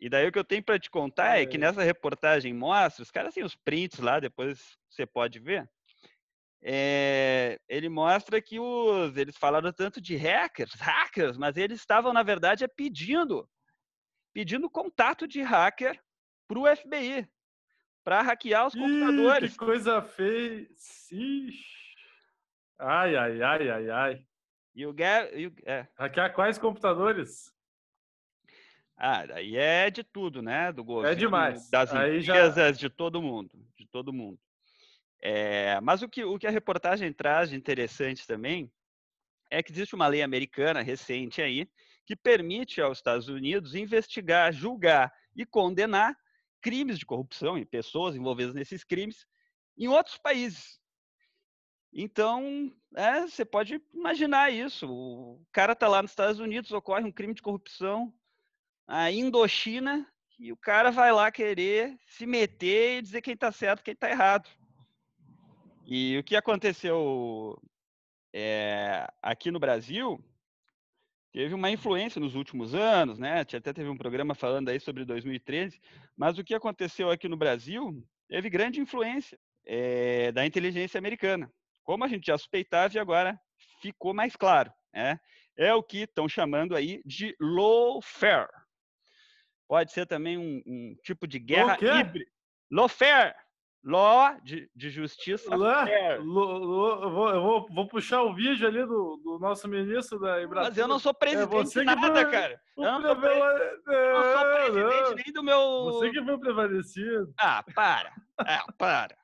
E 0.00 0.08
daí 0.08 0.26
o 0.26 0.32
que 0.32 0.38
eu 0.38 0.44
tenho 0.44 0.62
para 0.62 0.78
te 0.78 0.90
contar 0.90 1.38
é. 1.38 1.42
é 1.42 1.46
que 1.46 1.58
nessa 1.58 1.82
reportagem 1.82 2.54
mostra, 2.54 3.02
os 3.02 3.10
caras 3.10 3.34
têm 3.34 3.44
os 3.44 3.56
prints 3.56 3.98
lá, 3.98 4.20
depois 4.20 4.78
você 4.88 5.04
pode 5.04 5.38
ver 5.38 5.68
é, 6.62 7.60
ele 7.68 7.88
mostra 7.88 8.42
que 8.42 8.58
os, 8.58 9.16
eles 9.16 9.36
falaram 9.36 9.72
tanto 9.72 10.00
de 10.00 10.16
hackers, 10.16 10.72
hackers, 10.80 11.36
mas 11.36 11.56
eles 11.56 11.80
estavam, 11.80 12.12
na 12.12 12.22
verdade, 12.22 12.64
é 12.64 12.68
pedindo, 12.68 13.48
pedindo 14.32 14.68
contato 14.68 15.26
de 15.26 15.42
hacker 15.42 16.00
para 16.48 16.58
o 16.58 16.76
FBI, 16.76 17.28
para 18.04 18.22
hackear 18.22 18.66
os 18.66 18.74
Ih, 18.74 18.78
computadores. 18.78 19.52
Que 19.52 19.58
coisa 19.58 20.02
feia! 20.02 20.68
Ixi. 20.70 21.50
Ai, 22.78 23.16
ai, 23.16 23.42
ai, 23.42 23.70
ai, 23.70 23.90
ai. 23.90 24.26
E 24.74 24.86
o, 24.86 24.94
é. 25.64 25.88
Hackear 25.96 26.32
quais 26.32 26.56
computadores? 26.58 27.52
Ah, 28.96 29.24
aí 29.34 29.56
é 29.56 29.90
de 29.90 30.02
tudo, 30.02 30.42
né? 30.42 30.72
Do 30.72 30.82
governo, 30.82 31.12
é 31.12 31.14
demais. 31.14 31.70
das 31.70 31.92
aí 31.92 32.18
empresas, 32.20 32.78
já... 32.78 32.88
de 32.88 32.90
todo 32.90 33.22
mundo, 33.22 33.64
de 33.76 33.86
todo 33.86 34.12
mundo. 34.12 34.40
É, 35.20 35.80
mas 35.80 36.02
o 36.02 36.08
que, 36.08 36.24
o 36.24 36.38
que 36.38 36.46
a 36.46 36.50
reportagem 36.50 37.12
traz 37.12 37.50
de 37.50 37.56
interessante 37.56 38.26
também 38.26 38.72
é 39.50 39.62
que 39.62 39.72
existe 39.72 39.94
uma 39.94 40.06
lei 40.06 40.22
americana 40.22 40.82
recente 40.82 41.42
aí 41.42 41.68
que 42.06 42.16
permite 42.16 42.80
aos 42.80 42.98
Estados 42.98 43.28
Unidos 43.28 43.74
investigar, 43.74 44.52
julgar 44.52 45.12
e 45.36 45.44
condenar 45.44 46.16
crimes 46.60 46.98
de 46.98 47.06
corrupção 47.06 47.58
e 47.58 47.64
pessoas 47.64 48.16
envolvidas 48.16 48.54
nesses 48.54 48.84
crimes 48.84 49.26
em 49.76 49.88
outros 49.88 50.18
países. 50.18 50.80
Então, 51.92 52.72
é, 52.94 53.22
você 53.22 53.44
pode 53.44 53.80
imaginar 53.92 54.52
isso. 54.52 54.88
O 54.90 55.46
cara 55.52 55.72
está 55.72 55.88
lá 55.88 56.02
nos 56.02 56.12
Estados 56.12 56.40
Unidos, 56.40 56.72
ocorre 56.72 57.04
um 57.04 57.12
crime 57.12 57.34
de 57.34 57.42
corrupção, 57.42 58.12
a 58.86 59.10
Indochina, 59.10 60.06
e 60.38 60.52
o 60.52 60.56
cara 60.56 60.90
vai 60.90 61.12
lá 61.12 61.30
querer 61.32 61.98
se 62.06 62.24
meter 62.24 62.98
e 62.98 63.02
dizer 63.02 63.20
quem 63.20 63.34
está 63.34 63.50
certo 63.50 63.82
quem 63.82 63.92
está 63.92 64.08
errado. 64.08 64.48
E 65.90 66.18
o 66.18 66.22
que 66.22 66.36
aconteceu 66.36 67.58
é, 68.34 69.08
aqui 69.22 69.50
no 69.50 69.58
Brasil 69.58 70.22
teve 71.32 71.54
uma 71.54 71.70
influência 71.70 72.20
nos 72.20 72.34
últimos 72.34 72.74
anos, 72.74 73.18
né? 73.18 73.40
Até 73.40 73.72
teve 73.72 73.88
um 73.88 73.96
programa 73.96 74.34
falando 74.34 74.68
aí 74.68 74.78
sobre 74.78 75.06
2013, 75.06 75.80
mas 76.14 76.36
o 76.36 76.44
que 76.44 76.54
aconteceu 76.54 77.10
aqui 77.10 77.26
no 77.26 77.38
Brasil 77.38 78.06
teve 78.28 78.50
grande 78.50 78.80
influência 78.80 79.40
é, 79.64 80.30
da 80.30 80.44
inteligência 80.44 80.98
americana, 80.98 81.50
como 81.82 82.04
a 82.04 82.08
gente 82.08 82.26
já 82.26 82.36
suspeitava 82.36 82.94
e 82.94 82.98
agora 82.98 83.40
ficou 83.80 84.12
mais 84.12 84.36
claro, 84.36 84.70
né? 84.92 85.18
É 85.56 85.72
o 85.72 85.82
que 85.82 86.00
estão 86.00 86.28
chamando 86.28 86.76
aí 86.76 87.00
de 87.02 87.34
lawfare. 87.40 88.52
Pode 89.66 89.90
ser 89.90 90.06
também 90.06 90.36
um, 90.36 90.62
um 90.66 90.94
tipo 91.02 91.26
de 91.26 91.38
guerra 91.38 91.78
híbrida. 91.80 92.30
Lawfare. 92.70 93.34
Law 93.84 94.36
de, 94.42 94.70
de 94.74 94.90
justiça. 94.90 95.54
Lo, 95.54 95.66
eu, 95.66 96.24
vou, 96.24 97.30
eu 97.30 97.42
vou, 97.42 97.66
vou, 97.70 97.88
puxar 97.88 98.22
o 98.22 98.34
vídeo 98.34 98.66
ali 98.66 98.84
do, 98.84 99.20
do 99.22 99.38
nosso 99.38 99.68
ministro 99.68 100.18
da 100.18 100.42
Embratur. 100.42 100.68
Mas 100.68 100.78
eu 100.78 100.88
não 100.88 100.98
sou 100.98 101.10
é 101.10 101.14
presidente 101.14 101.78
é 101.78 101.80
de 101.80 101.86
nada, 101.86 102.26
cara. 102.26 102.60
Eu 102.76 102.84
não, 102.84 103.02
sou, 103.02 103.16
pre... 103.16 103.38
não 103.38 104.22
sou 104.32 104.50
presidente 104.52 105.24
nem 105.24 105.32
do 105.32 105.42
meu. 105.42 105.84
Você 105.84 106.10
que 106.10 106.24
foi 106.24 106.38
prevalecido. 106.38 107.32
Ah, 107.38 107.64
para. 107.74 108.12
Ah, 108.36 108.64
para. 108.76 109.16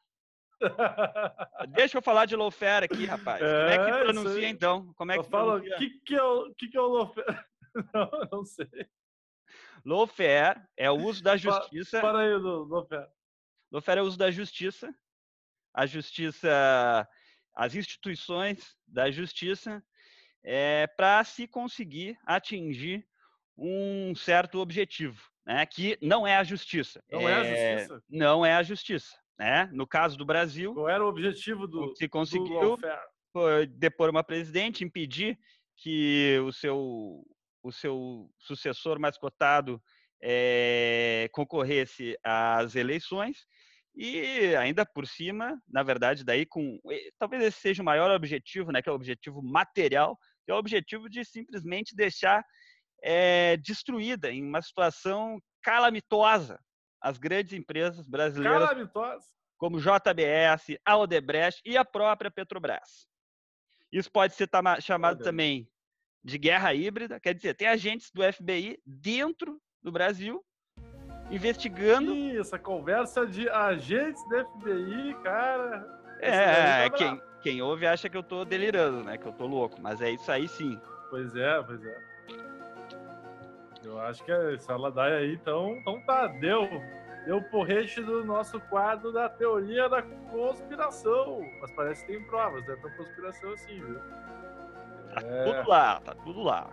Deixa 1.69 1.99
eu 1.99 2.03
falar 2.03 2.25
de 2.27 2.37
lawfare 2.37 2.85
aqui, 2.85 3.05
rapaz. 3.05 3.43
É, 3.43 3.47
Como 3.47 3.71
é 3.71 3.79
que 3.85 4.05
pronuncia, 4.05 4.49
então? 4.49 4.93
Como 4.95 5.13
é 5.13 5.19
que 5.19 5.29
fala? 5.29 5.57
O 5.57 5.63
que, 5.63 5.91
que, 6.07 6.15
é 6.15 6.23
o, 6.23 6.55
que, 6.55 6.69
que 6.69 6.77
é 6.77 6.81
o? 6.81 7.13
Não, 7.93 8.11
não 8.31 8.45
sei. 8.45 8.69
Lawfare 9.85 10.63
é 10.77 10.89
o 10.89 10.95
uso 10.95 11.25
da 11.25 11.37
justiça. 11.37 12.01
Para 12.01 12.21
aí, 12.21 12.33
lawfare. 12.39 13.09
Lawfare 13.71 14.01
é 14.01 14.03
o 14.03 14.07
uso 14.07 14.19
da 14.19 14.31
justiça. 14.31 14.95
A 15.73 15.87
justiça, 15.87 17.09
as 17.55 17.75
instituições 17.75 18.77
da 18.87 19.11
justiça, 19.11 19.83
é, 20.45 20.87
para 20.87 21.25
se 21.25 21.49
conseguir 21.49 22.17
atingir 22.25 23.07
um 23.57 24.15
certo 24.15 24.59
objetivo, 24.59 25.21
né? 25.47 25.65
Que 25.67 25.99
não 26.01 26.27
é 26.27 26.37
a 26.37 26.45
justiça. 26.45 27.03
Não 27.11 27.29
é, 27.29 27.33
é 27.33 27.35
a 27.35 27.45
justiça. 27.45 28.05
Não 28.09 28.47
é 28.47 28.55
a 28.55 28.63
justiça. 28.63 29.19
Né? 29.39 29.69
No 29.73 29.87
caso 29.87 30.17
do 30.17 30.25
Brasil. 30.25 30.75
Qual 30.75 30.89
era 30.89 31.05
o 31.05 31.09
objetivo 31.09 31.67
do. 31.67 31.91
O 31.91 31.97
se 31.97 32.09
conseguiu 32.09 32.79
foi 33.33 33.67
depor 33.67 34.11
uma 34.11 34.23
presidente, 34.23 34.85
impedir 34.85 35.37
que 35.77 36.39
o 36.47 36.53
seu, 36.53 37.27
o 37.65 37.73
seu 37.73 38.31
sucessor 38.39 39.01
mais 39.01 39.19
cotado 39.19 39.83
é, 40.23 41.29
concorresse 41.33 42.17
às 42.23 42.77
eleições 42.77 43.45
e 43.97 44.57
ainda 44.57 44.85
por 44.85 45.07
cima, 45.07 45.61
na 45.69 45.83
verdade, 45.83 46.25
daí 46.25 46.45
com 46.45 46.81
talvez 47.19 47.45
esse 47.45 47.61
seja 47.61 47.83
o 47.83 47.85
maior 47.85 48.11
objetivo, 48.11 48.73
né, 48.73 48.83
que 48.83 48.89
é 48.89 48.93
o 48.93 48.97
objetivo 48.97 49.41
material, 49.43 50.19
que 50.45 50.51
é 50.51 50.55
o 50.55 50.59
objetivo 50.59 51.09
de 51.09 51.25
simplesmente 51.25 51.95
deixar 51.95 52.45
é, 53.03 53.57
destruída 53.59 54.33
em 54.33 54.43
uma 54.43 54.61
situação 54.61 55.41
calamitosa 55.63 56.59
as 57.01 57.19
grandes 57.19 57.53
empresas 57.53 58.09
brasileiras, 58.09 58.69
como 59.59 59.79
JBS, 59.79 60.79
a 60.85 60.97
Odebrecht 60.97 61.61
e 61.65 61.77
a 61.77 61.85
própria 61.85 62.31
Petrobras. 62.31 63.07
Isso 63.93 64.11
pode 64.11 64.35
ser 64.35 64.49
chamado 64.81 65.23
também 65.23 65.69
de 66.25 66.39
guerra 66.39 66.73
híbrida, 66.73 67.21
quer 67.21 67.35
dizer, 67.35 67.55
tem 67.55 67.69
agentes 67.69 68.11
do 68.11 68.23
FBI 68.33 68.81
dentro 68.85 69.61
do 69.83 69.93
Brasil 69.93 70.43
investigando. 71.31 72.13
Ih, 72.13 72.39
essa 72.39 72.59
conversa 72.59 73.27
de 73.27 73.49
agentes 73.49 74.23
do 74.29 74.45
FBI, 74.47 75.15
cara. 75.23 75.87
É, 76.21 76.89
tá 76.89 76.97
quem, 76.97 77.23
quem 77.43 77.63
ouve 77.63 77.87
acha 77.87 78.09
que 78.09 78.17
eu 78.17 78.23
tô 78.23 78.45
delirando, 78.45 79.05
né? 79.05 79.19
Que 79.19 79.27
eu 79.27 79.33
tô 79.33 79.47
louco, 79.47 79.81
mas 79.81 80.01
é 80.01 80.11
isso 80.11 80.31
aí 80.31 80.49
sim. 80.49 80.81
Pois 81.11 81.35
é, 81.37 81.63
pois 81.63 81.85
é. 81.85 81.99
Eu 83.85 84.01
acho 84.01 84.25
que 84.25 84.33
essa 84.33 84.77
ladaia 84.77 85.19
aí, 85.19 85.35
então, 85.35 85.77
então 85.77 86.01
tá, 86.03 86.27
deu. 86.27 86.69
Deu 87.27 87.41
porrete 87.43 88.03
do 88.03 88.23
nosso 88.25 88.61
quadro 88.61 89.11
da 89.11 89.29
teoria 89.31 89.89
da 89.89 90.03
conspiração. 90.03 91.41
Mas 91.61 91.71
parece 91.73 92.05
que 92.05 92.13
tem 92.13 92.23
provas, 92.25 92.67
né? 92.67 92.77
Então 92.79 92.91
conspiração 92.97 93.53
assim, 93.53 93.81
viu? 93.81 93.99
Tá 95.15 95.21
é... 95.23 95.45
tudo 95.45 95.69
lá, 95.69 96.01
tá 96.01 96.15
tudo 96.23 96.43
lá. 96.43 96.69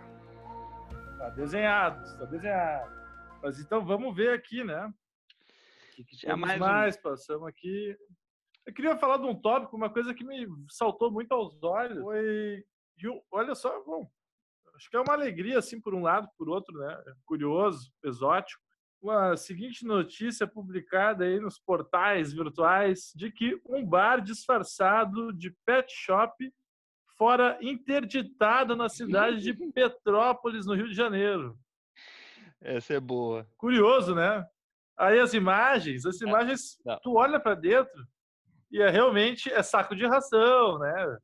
Tá 1.18 1.30
desenhado, 1.30 2.18
tá 2.18 2.24
desenhado. 2.26 3.01
Mas 3.42 3.58
então 3.58 3.84
vamos 3.84 4.14
ver 4.14 4.32
aqui, 4.32 4.62
né? 4.62 4.92
O 5.98 6.04
que, 6.04 6.36
mais, 6.36 6.60
mais? 6.60 6.96
Um... 6.96 7.02
Passamos 7.02 7.48
aqui. 7.48 7.96
Eu 8.64 8.72
queria 8.72 8.96
falar 8.96 9.16
de 9.16 9.26
um 9.26 9.34
tópico, 9.34 9.76
uma 9.76 9.90
coisa 9.90 10.14
que 10.14 10.24
me 10.24 10.46
saltou 10.68 11.10
muito 11.10 11.32
aos 11.32 11.62
olhos. 11.62 11.98
Foi. 11.98 12.64
Olha 13.32 13.54
só, 13.54 13.82
bom, 13.82 14.08
acho 14.76 14.88
que 14.88 14.96
é 14.96 15.00
uma 15.00 15.14
alegria, 15.14 15.58
assim, 15.58 15.80
por 15.80 15.92
um 15.92 16.02
lado, 16.02 16.28
por 16.38 16.48
outro, 16.48 16.78
né? 16.78 17.02
Curioso, 17.24 17.92
exótico. 18.04 18.62
Uma 19.00 19.36
seguinte 19.36 19.84
notícia 19.84 20.46
publicada 20.46 21.24
aí 21.24 21.40
nos 21.40 21.58
portais 21.58 22.32
virtuais 22.32 23.12
de 23.16 23.32
que 23.32 23.60
um 23.66 23.84
bar 23.84 24.20
disfarçado 24.20 25.32
de 25.32 25.50
pet 25.66 25.92
shop 25.92 26.52
fora 27.18 27.58
interditado 27.60 28.76
na 28.76 28.88
cidade 28.88 29.40
de 29.40 29.52
Petrópolis, 29.72 30.66
no 30.66 30.74
Rio 30.74 30.88
de 30.88 30.94
Janeiro. 30.94 31.58
Essa 32.62 32.94
é 32.94 33.00
boa. 33.00 33.46
Curioso, 33.56 34.14
né? 34.14 34.44
Aí 34.96 35.18
as 35.18 35.34
imagens, 35.34 36.06
as 36.06 36.20
imagens, 36.20 36.78
não. 36.84 36.98
tu 37.00 37.14
olha 37.16 37.40
para 37.40 37.54
dentro 37.54 38.06
e 38.70 38.80
é 38.80 38.88
realmente 38.88 39.52
é 39.52 39.62
saco 39.62 39.96
de 39.96 40.06
ração, 40.06 40.78
né? 40.78 41.18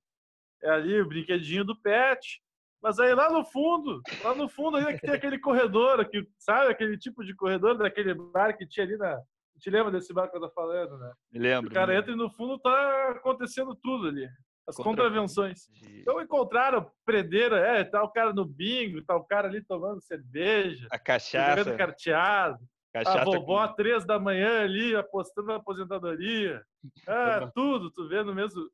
É 0.63 0.71
ali 0.71 1.01
o 1.01 1.09
brinquedinho 1.09 1.65
do 1.65 1.81
pet. 1.81 2.43
Mas 2.83 2.99
aí 2.99 3.13
lá 3.15 3.31
no 3.31 3.45
fundo, 3.45 4.01
lá 4.23 4.35
no 4.35 4.49
fundo 4.49 4.77
ainda 4.77 4.95
que 4.95 5.01
tem 5.01 5.11
aquele 5.15 5.39
corredor 5.39 6.01
aqui, 6.01 6.27
sabe? 6.39 6.71
Aquele 6.71 6.97
tipo 6.97 7.25
de 7.25 7.35
corredor 7.35 7.77
daquele 7.77 8.15
bar 8.15 8.57
que 8.57 8.67
tinha 8.67 8.85
ali 8.85 8.97
na. 8.97 9.21
Te 9.61 9.71
lembra 9.71 9.91
desse 9.91 10.13
bar 10.13 10.31
que 10.31 10.37
eu 10.37 10.41
tô 10.41 10.51
falando, 10.51 10.97
né? 10.99 11.13
Me 11.33 11.41
lembro. 11.41 11.71
O 11.71 11.75
cara 11.75 11.97
entra 11.97 12.13
e 12.13 12.17
no 12.17 12.31
fundo 12.31 12.59
tá 12.61 13.11
acontecendo 13.11 13.75
tudo 13.75 14.07
ali. 14.09 14.29
As 14.69 14.77
contravenções. 14.77 15.67
Então 15.83 16.21
encontraram, 16.21 16.91
prenderam, 17.03 17.57
é, 17.57 17.83
tá 17.85 18.03
o 18.03 18.11
cara 18.11 18.35
no 18.35 18.45
bingo, 18.45 19.03
tá 19.03 19.17
o 19.17 19.25
cara 19.25 19.49
ali 19.49 19.65
tomando 19.65 20.03
cerveja. 20.03 20.87
A 20.91 20.99
cachaça. 20.99 21.75
carteado. 21.75 22.59
Cachaça 22.93 23.23
a 23.23 23.25
vovó 23.25 23.61
às 23.61 23.75
três 23.75 24.05
da 24.05 24.19
manhã 24.19 24.63
ali 24.63 24.95
apostando 24.95 25.49
na 25.49 25.57
aposentadoria. 25.57 26.63
Ah, 27.09 27.51
tudo, 27.55 27.91
tu 27.91 28.09
vê 28.09 28.23
no 28.23 28.35
mesmo 28.35 28.71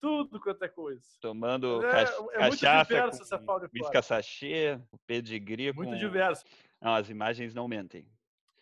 tudo 0.00 0.40
quanto 0.40 0.62
é 0.64 0.68
coisa. 0.68 1.02
Tomando 1.20 1.82
é, 1.86 1.90
ca 1.90 2.00
é 2.00 2.50
cachaça, 2.50 3.00
muito 3.00 3.22
essa 3.22 3.38
fauna 3.38 3.70
whisky 3.72 4.02
sachê, 4.02 4.80
o 4.90 4.98
pedigree. 5.06 5.72
Muito 5.72 5.92
com... 5.92 5.96
diverso. 5.96 6.44
Não, 6.80 6.94
as 6.94 7.08
imagens 7.08 7.54
não 7.54 7.68
mentem. 7.68 8.06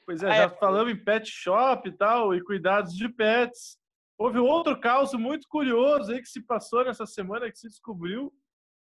Pois 0.07 0.23
é, 0.23 0.31
ah, 0.31 0.37
já 0.37 0.43
é... 0.43 0.49
falamos 0.49 0.93
em 0.93 0.97
pet 0.97 1.29
shop 1.29 1.89
e 1.89 1.93
tal, 1.93 2.35
e 2.35 2.45
cuidados 2.45 2.95
de 2.95 3.09
pets. 3.09 3.77
Houve 4.23 4.39
outro 4.39 4.79
caso 4.79 5.19
muito 5.19 5.49
curioso 5.49 6.13
aí 6.13 6.21
que 6.21 6.29
se 6.29 6.41
passou 6.41 6.85
nessa 6.85 7.05
semana, 7.05 7.51
que 7.51 7.59
se 7.59 7.69
descobriu, 7.69 8.33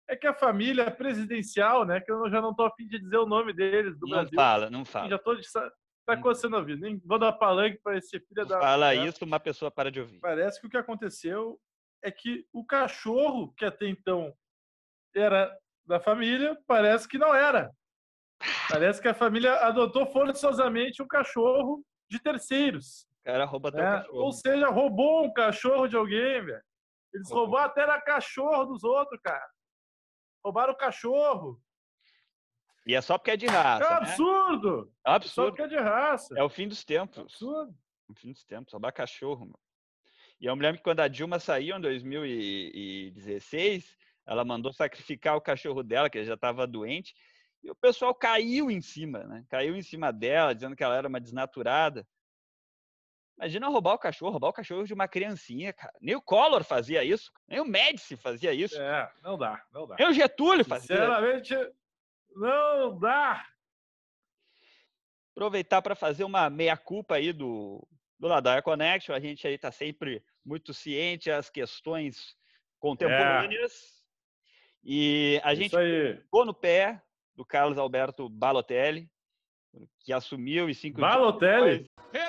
é 0.08 0.16
que 0.16 0.26
a 0.26 0.32
família 0.32 0.90
presidencial, 0.90 1.84
né, 1.84 2.00
que 2.00 2.10
eu 2.10 2.30
já 2.30 2.40
não 2.40 2.52
estou 2.52 2.64
afim 2.64 2.86
de 2.86 2.98
dizer 2.98 3.18
o 3.18 3.26
nome 3.26 3.52
deles 3.52 3.94
do 3.98 4.06
não 4.06 4.08
Brasil. 4.08 4.30
Não 4.32 4.42
fala, 4.42 4.70
não 4.70 4.84
fala. 4.86 5.10
Já 5.10 5.16
estou 5.16 5.36
de... 5.36 5.46
Tá 6.06 6.16
coçando 6.16 6.56
a 6.56 6.62
vida. 6.62 6.80
Nem 6.80 6.98
vou 7.04 7.18
dar 7.18 7.32
palanque 7.34 7.78
para 7.82 7.98
esse 7.98 8.18
filho 8.18 8.46
da. 8.46 8.58
Fala 8.58 8.94
isso, 8.94 9.22
uma 9.22 9.38
pessoa 9.38 9.70
para 9.70 9.90
de 9.90 10.00
ouvir. 10.00 10.18
Parece 10.20 10.58
que 10.58 10.66
o 10.66 10.70
que 10.70 10.78
aconteceu 10.78 11.60
é 12.02 12.10
que 12.10 12.46
o 12.50 12.64
cachorro, 12.64 13.52
que 13.54 13.66
até 13.66 13.86
então 13.86 14.32
era 15.14 15.54
da 15.86 16.00
família, 16.00 16.56
parece 16.66 17.06
que 17.06 17.18
não 17.18 17.34
era. 17.34 17.70
Parece 18.70 19.02
que 19.02 19.08
a 19.08 19.14
família 19.14 19.52
adotou 19.56 20.06
forçosamente 20.06 21.02
um 21.02 21.08
cachorro 21.08 21.84
de 22.10 22.18
terceiros. 22.18 23.07
Cara 23.28 23.44
rouba 23.44 23.68
até 23.68 23.82
né? 23.82 23.98
cachorro. 23.98 24.18
Ou 24.20 24.32
seja, 24.32 24.68
roubou 24.68 25.26
um 25.26 25.32
cachorro 25.34 25.86
de 25.86 25.94
alguém, 25.94 26.46
velho. 26.46 26.62
Eles 27.12 27.28
roubou. 27.28 27.44
roubaram 27.44 27.70
até 27.70 27.82
a 27.82 28.00
cachorro 28.00 28.64
dos 28.64 28.84
outros, 28.84 29.20
cara. 29.20 29.46
Roubaram 30.42 30.72
o 30.72 30.76
cachorro. 30.76 31.62
E 32.86 32.94
é 32.94 33.02
só 33.02 33.18
porque 33.18 33.32
é 33.32 33.36
de 33.36 33.44
raça. 33.44 33.84
É 33.84 33.90
um 33.90 33.96
absurdo! 33.96 34.86
Né? 34.86 34.92
É 35.04 35.10
um 35.10 35.12
absurdo. 35.12 35.34
Só 35.34 35.44
porque 35.50 35.60
é 35.60 35.68
de 35.68 35.76
raça. 35.76 36.38
É 36.38 36.42
o 36.42 36.48
fim 36.48 36.66
dos 36.66 36.82
tempos. 36.86 37.18
É 37.18 37.20
absurdo. 37.20 37.76
O 38.08 38.14
fim 38.14 38.32
dos 38.32 38.46
tempos. 38.46 38.72
Roubar 38.72 38.92
cachorro, 38.92 39.40
mano. 39.40 39.60
E 40.40 40.46
eu 40.46 40.56
me 40.56 40.62
lembro 40.62 40.78
que 40.78 40.84
quando 40.84 41.00
a 41.00 41.08
Dilma 41.08 41.38
saiu 41.38 41.76
em 41.76 41.82
2016, 41.82 43.94
ela 44.26 44.42
mandou 44.42 44.72
sacrificar 44.72 45.36
o 45.36 45.42
cachorro 45.42 45.82
dela, 45.82 46.08
que 46.08 46.24
já 46.24 46.32
estava 46.32 46.66
doente, 46.66 47.14
e 47.62 47.70
o 47.70 47.74
pessoal 47.74 48.14
caiu 48.14 48.70
em 48.70 48.80
cima, 48.80 49.24
né? 49.24 49.44
Caiu 49.50 49.76
em 49.76 49.82
cima 49.82 50.10
dela, 50.10 50.54
dizendo 50.54 50.74
que 50.74 50.82
ela 50.82 50.96
era 50.96 51.08
uma 51.08 51.20
desnaturada. 51.20 52.08
Imagina 53.38 53.68
roubar 53.68 53.94
o 53.94 53.98
cachorro, 53.98 54.32
roubar 54.32 54.48
o 54.48 54.52
cachorro 54.52 54.84
de 54.84 54.92
uma 54.92 55.06
criancinha, 55.06 55.72
cara. 55.72 55.94
Nem 56.00 56.16
o 56.16 56.20
Collor 56.20 56.64
fazia 56.64 57.04
isso, 57.04 57.32
nem 57.46 57.60
o 57.60 57.64
Médici 57.64 58.16
fazia 58.16 58.52
isso. 58.52 58.80
É, 58.80 59.08
não 59.22 59.38
dá, 59.38 59.64
não 59.72 59.86
dá. 59.86 59.94
Nem 59.96 60.08
o 60.08 60.12
Getúlio 60.12 60.64
fazia. 60.64 60.96
Sinceramente, 60.96 61.54
não 62.34 62.98
dá. 62.98 63.46
Aproveitar 65.30 65.80
para 65.80 65.94
fazer 65.94 66.24
uma 66.24 66.50
meia-culpa 66.50 67.14
aí 67.14 67.32
do, 67.32 67.86
do 68.18 68.26
Ladaia 68.26 68.60
Connection, 68.60 69.14
a 69.14 69.20
gente 69.20 69.46
aí 69.46 69.54
está 69.54 69.70
sempre 69.70 70.20
muito 70.44 70.74
ciente 70.74 71.30
às 71.30 71.48
questões 71.48 72.36
contemporâneas. 72.80 73.72
É. 73.94 73.98
E 74.82 75.40
a 75.44 75.54
gente 75.54 75.76
ficou 76.16 76.44
no 76.44 76.52
pé 76.54 77.00
do 77.36 77.44
Carlos 77.44 77.78
Alberto 77.78 78.28
Balotelli, 78.28 79.08
que 80.00 80.12
assumiu 80.12 80.68
e 80.68 80.74
cinco 80.74 81.00
Balotelli? 81.00 81.78
dias 81.78 81.98
Errou! 82.12 82.27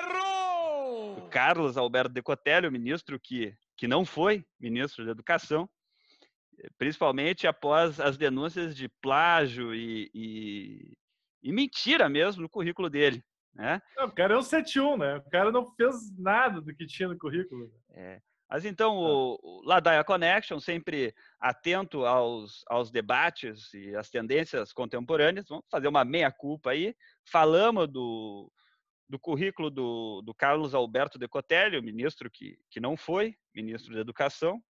Carlos 1.30 1.76
Alberto 1.76 2.12
Decotelli, 2.12 2.66
o 2.66 2.72
ministro 2.72 3.18
que, 3.18 3.54
que 3.76 3.86
não 3.86 4.04
foi 4.04 4.44
ministro 4.58 5.04
da 5.04 5.12
Educação, 5.12 5.68
principalmente 6.76 7.46
após 7.46 8.00
as 8.00 8.16
denúncias 8.16 8.76
de 8.76 8.88
plágio 8.88 9.74
e, 9.74 10.10
e, 10.14 10.92
e 11.42 11.52
mentira 11.52 12.08
mesmo 12.08 12.42
no 12.42 12.48
currículo 12.48 12.90
dele. 12.90 13.24
Né? 13.54 13.80
Não, 13.96 14.06
o 14.06 14.12
cara 14.12 14.34
é 14.34 14.38
um 14.38 14.42
71, 14.42 14.96
né? 14.96 15.16
O 15.16 15.30
cara 15.30 15.50
não 15.50 15.66
fez 15.74 16.16
nada 16.16 16.60
do 16.60 16.74
que 16.74 16.86
tinha 16.86 17.08
no 17.08 17.18
currículo. 17.18 17.70
É. 17.90 18.20
Mas 18.48 18.64
então, 18.64 18.96
o, 18.96 19.38
o 19.40 19.62
Ladaia 19.64 20.02
Connection, 20.02 20.58
sempre 20.58 21.14
atento 21.38 22.04
aos, 22.04 22.64
aos 22.68 22.90
debates 22.90 23.72
e 23.72 23.94
às 23.94 24.10
tendências 24.10 24.72
contemporâneas, 24.72 25.46
vamos 25.48 25.64
fazer 25.70 25.86
uma 25.86 26.04
meia-culpa 26.04 26.70
aí. 26.70 26.94
Falamos 27.24 27.86
do, 27.86 28.50
do 29.10 29.18
currículo 29.18 29.70
do, 29.70 30.22
do 30.22 30.32
Carlos 30.32 30.72
Alberto 30.72 31.18
Decotelli, 31.18 31.76
o 31.76 31.82
ministro 31.82 32.30
que, 32.30 32.56
que 32.70 32.78
não 32.78 32.96
foi, 32.96 33.34
ministro 33.52 33.92
da 33.92 34.00
Educação. 34.00 34.62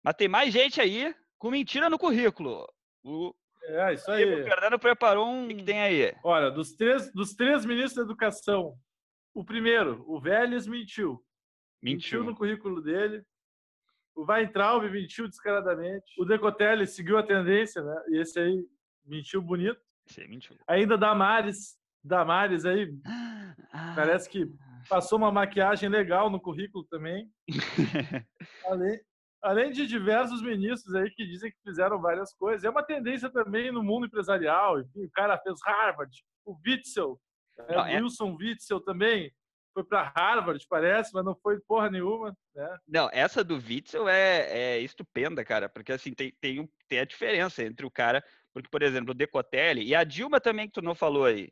Mas 0.00 0.14
tem 0.14 0.28
mais 0.28 0.52
gente 0.52 0.80
aí 0.80 1.12
com 1.38 1.50
mentira 1.50 1.90
no 1.90 1.98
currículo. 1.98 2.64
O, 3.02 3.34
é, 3.64 3.94
isso 3.94 4.08
aí. 4.12 4.42
O 4.42 4.44
Fernando 4.44 4.78
preparou 4.78 5.26
um. 5.26 5.46
O 5.46 5.48
que 5.48 5.64
tem 5.64 5.82
aí? 5.82 6.14
Olha, 6.22 6.52
dos 6.52 6.72
três, 6.74 7.12
dos 7.12 7.34
três 7.34 7.64
ministros 7.64 7.96
da 7.96 8.02
Educação, 8.02 8.76
o 9.34 9.44
primeiro, 9.44 10.04
o 10.06 10.20
Vélez, 10.20 10.68
mentiu. 10.68 11.20
Mentiu. 11.82 12.20
mentiu 12.20 12.24
no 12.24 12.36
currículo 12.36 12.80
dele. 12.80 13.24
O 14.14 14.24
Weintraub 14.24 14.88
mentiu 14.88 15.26
descaradamente. 15.26 16.04
O 16.16 16.24
Decotelli 16.24 16.86
seguiu 16.86 17.18
a 17.18 17.24
tendência, 17.24 17.82
né? 17.82 18.04
E 18.10 18.20
esse 18.20 18.38
aí 18.38 18.64
mentiu 19.04 19.42
bonito. 19.42 19.80
Esse 20.08 20.20
aí 20.20 20.28
mentiu. 20.28 20.56
Ainda 20.68 20.96
Damares. 20.96 21.81
Damares 22.04 22.64
aí. 22.64 22.92
Ah. 23.72 23.92
Parece 23.94 24.28
que 24.28 24.46
passou 24.88 25.18
uma 25.18 25.32
maquiagem 25.32 25.88
legal 25.88 26.28
no 26.30 26.40
currículo 26.40 26.84
também. 26.84 27.30
além, 28.66 29.00
além 29.42 29.70
de 29.70 29.86
diversos 29.86 30.42
ministros 30.42 30.94
aí 30.94 31.10
que 31.10 31.26
dizem 31.26 31.50
que 31.50 31.58
fizeram 31.64 32.00
várias 32.00 32.34
coisas. 32.34 32.64
É 32.64 32.70
uma 32.70 32.82
tendência 32.82 33.30
também 33.30 33.70
no 33.70 33.82
mundo 33.82 34.06
empresarial. 34.06 34.80
Enfim, 34.80 35.04
o 35.04 35.10
cara 35.10 35.38
fez 35.38 35.58
Harvard, 35.64 36.12
o 36.44 36.56
Witzel, 36.66 37.18
é, 37.58 37.74
Não, 37.74 37.86
é... 37.86 38.00
Wilson 38.00 38.36
Witzel 38.38 38.80
também 38.80 39.32
foi 39.74 39.84
para 39.84 40.12
Harvard, 40.14 40.64
parece, 40.68 41.14
mas 41.14 41.24
não 41.24 41.34
foi 41.34 41.58
porra 41.60 41.90
nenhuma. 41.90 42.36
Né? 42.54 42.78
Não, 42.86 43.08
essa 43.12 43.42
do 43.42 43.54
Witzel 43.56 44.08
é, 44.08 44.48
é 44.50 44.78
estupenda, 44.80 45.44
cara, 45.44 45.68
porque 45.68 45.92
assim 45.92 46.12
tem, 46.12 46.34
tem, 46.40 46.68
tem 46.88 46.98
a 46.98 47.04
diferença 47.04 47.62
entre 47.62 47.86
o 47.86 47.90
cara, 47.90 48.22
porque, 48.52 48.68
por 48.68 48.82
exemplo, 48.82 49.12
o 49.12 49.14
Decotelli 49.14 49.82
e 49.82 49.94
a 49.94 50.04
Dilma 50.04 50.40
também, 50.40 50.66
que 50.66 50.74
tu 50.74 50.82
não 50.82 50.94
falou 50.94 51.24
aí. 51.24 51.50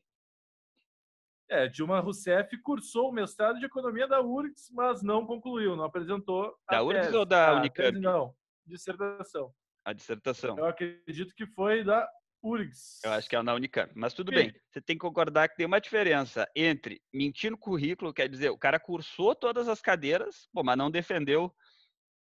É, 1.51 1.67
Dilma 1.67 1.99
Rousseff 1.99 2.57
cursou 2.59 3.11
o 3.11 3.13
mestrado 3.13 3.59
de 3.59 3.67
economia 3.67 4.07
da 4.07 4.21
URGS, 4.21 4.71
mas 4.73 5.03
não 5.03 5.27
concluiu, 5.27 5.75
não 5.75 5.83
apresentou. 5.83 6.57
Da 6.71 6.81
URGS 6.81 7.13
ou 7.13 7.27
da 7.27 7.57
Unicamp? 7.57 7.91
Tese, 7.91 8.01
não, 8.01 8.33
dissertação. 8.65 9.53
A 9.85 9.93
dissertação. 9.93 10.57
Eu 10.57 10.67
acredito 10.67 11.35
que 11.35 11.47
foi 11.49 11.83
da 11.83 12.09
URGS. 12.41 13.01
Eu 13.05 13.13
acho 13.13 13.29
que 13.29 13.35
é 13.35 13.43
na 13.43 13.55
Unicamp. 13.55 13.93
Mas 13.97 14.15
tudo 14.15 14.31
Sim. 14.31 14.37
bem. 14.37 14.55
Você 14.71 14.81
tem 14.81 14.95
que 14.97 15.01
concordar 15.01 15.49
que 15.49 15.57
tem 15.57 15.67
uma 15.67 15.81
diferença 15.81 16.49
entre 16.55 17.03
mentir 17.13 17.51
no 17.51 17.59
currículo, 17.59 18.15
quer 18.15 18.29
dizer, 18.29 18.51
o 18.51 18.59
cara 18.59 18.79
cursou 18.79 19.35
todas 19.35 19.69
as 19.69 19.81
cadeiras, 19.81 20.49
pô, 20.53 20.63
mas 20.63 20.79
não 20.79 20.89
defendeu 20.89 21.53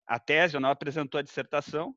a 0.06 0.18
tese 0.18 0.56
ou 0.56 0.60
não 0.60 0.68
apresentou 0.68 1.18
a 1.18 1.22
dissertação, 1.22 1.96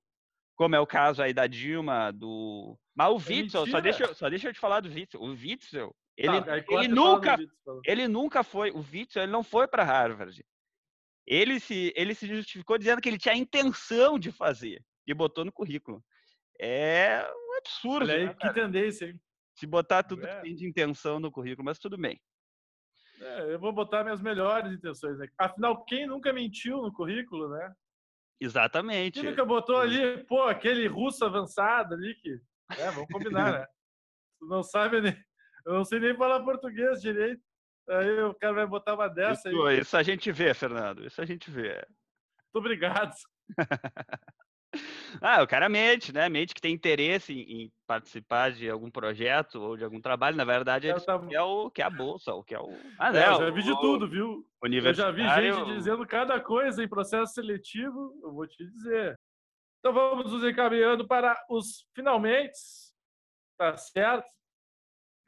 como 0.56 0.76
é 0.76 0.80
o 0.80 0.88
caso 0.88 1.22
aí 1.22 1.34
da 1.34 1.46
Dilma, 1.46 2.12
do. 2.12 2.80
Mas 2.96 3.10
o 3.10 3.32
é 3.32 3.36
Witzel, 3.36 3.68
só 3.68 3.82
deixa, 3.82 4.14
só 4.14 4.30
deixa 4.30 4.48
eu 4.48 4.54
te 4.54 4.60
falar 4.60 4.80
do 4.80 4.90
Witzel. 4.90 5.22
O 5.22 5.32
Witzel, 5.32 5.94
ele, 6.18 6.42
tá, 6.42 6.58
ele 6.58 6.88
nunca, 6.88 7.38
ele 7.86 8.08
nunca 8.08 8.44
foi, 8.44 8.72
o 8.72 8.80
Witzel, 8.80 9.24
ele 9.24 9.32
não 9.32 9.44
foi 9.44 9.68
para 9.68 9.84
Harvard. 9.84 10.44
Ele 11.26 11.60
se, 11.60 11.94
ele 11.96 12.16
se 12.16 12.28
justificou 12.28 12.78
dizendo 12.78 13.02
que 13.02 13.08
ele 13.08 13.18
tinha 13.18 13.34
a 13.34 13.38
intenção 13.38 14.18
de 14.18 14.32
fazer 14.32 14.84
e 15.06 15.14
botou 15.14 15.46
no 15.46 15.52
currículo. 15.52 16.04
É 16.60 17.24
um 17.24 17.58
absurdo. 17.58 18.06
Olha 18.06 18.16
aí, 18.16 18.26
né, 18.26 18.34
que 18.34 18.54
tendência, 18.54 19.06
hein? 19.08 19.22
Se 19.56 19.68
botar 19.68 20.04
tudo 20.04 20.26
é. 20.26 20.36
que 20.36 20.42
tem 20.44 20.56
de 20.56 20.68
intenção 20.68 21.20
no 21.20 21.32
currículo, 21.32 21.66
mas 21.66 21.78
tudo 21.78 21.98
bem. 21.98 22.20
É, 23.20 23.54
eu 23.54 23.60
vou 23.60 23.74
botar 23.74 24.04
minhas 24.04 24.22
melhores 24.22 24.72
intenções 24.72 25.20
aqui. 25.20 25.34
Afinal, 25.38 25.84
quem 25.86 26.08
nunca 26.08 26.32
mentiu 26.32 26.82
no 26.82 26.94
currículo, 26.94 27.50
né? 27.50 27.74
Exatamente. 28.40 29.20
Quem 29.20 29.30
nunca 29.30 29.46
botou 29.46 29.78
ali, 29.78 30.24
pô, 30.26 30.44
aquele 30.44 30.88
russo 30.88 31.26
avançado 31.26 31.96
ali 31.96 32.16
que. 32.16 32.40
É, 32.78 32.92
vamos 32.92 33.08
combinar, 33.12 33.52
né? 33.52 33.66
Tu 34.40 34.46
não 34.46 34.62
sabe 34.62 35.02
nem, 35.02 35.18
eu 35.68 35.74
não 35.74 35.84
sei 35.84 36.00
nem 36.00 36.16
falar 36.16 36.44
português 36.44 37.02
direito. 37.02 37.42
Aí 37.90 38.22
o 38.22 38.34
cara 38.34 38.54
vai 38.54 38.66
botar 38.66 38.94
uma 38.94 39.10
dessa 39.10 39.50
isso, 39.50 39.66
aí. 39.66 39.80
Isso 39.80 39.98
a 39.98 40.04
gente 40.04 40.32
vê, 40.32 40.54
Fernando. 40.54 41.06
Isso 41.06 41.22
a 41.22 41.26
gente 41.26 41.52
vê. 41.52 41.74
Muito 41.76 42.56
obrigado. 42.56 43.14
ah, 45.22 45.44
o 45.44 45.48
cara 45.48 45.68
mente, 45.68 46.14
né? 46.14 46.30
Mente 46.30 46.54
que 46.54 46.62
tem 46.62 46.74
interesse 46.74 47.34
em, 47.34 47.64
em, 47.64 47.72
participar 47.86 48.52
de 48.52 48.70
algum 48.70 48.90
projeto 48.90 49.56
ou 49.56 49.76
de 49.76 49.84
algum 49.84 50.00
trabalho. 50.00 50.38
Na 50.38 50.46
verdade, 50.46 50.88
ele 50.88 51.00
tá... 51.02 51.20
quer, 51.20 51.42
o, 51.42 51.70
quer 51.70 51.84
a 51.84 51.90
bolsa, 51.90 52.34
o 52.34 52.44
que 52.44 52.56
é 52.56 52.60
o. 52.60 52.70
Ah, 52.98 53.12
não, 53.12 53.20
é, 53.20 53.30
eu 53.30 53.40
já 53.40 53.50
vi 53.50 53.64
de 53.64 53.80
tudo, 53.82 54.10
viu? 54.10 54.46
Eu 54.64 54.94
já 54.94 55.12
vi 55.12 55.24
gente 55.24 55.66
dizendo 55.66 56.08
cada 56.08 56.40
coisa 56.40 56.82
em 56.82 56.88
processo 56.88 57.34
seletivo, 57.34 58.18
eu 58.24 58.34
vou 58.34 58.48
te 58.48 58.66
dizer. 58.66 59.20
Então 59.80 59.94
vamos 59.94 60.32
nos 60.32 60.44
encaminhando 60.44 61.06
para 61.06 61.38
os 61.50 61.86
finalmente, 61.94 62.58
tá 63.58 63.76
certo? 63.76 64.28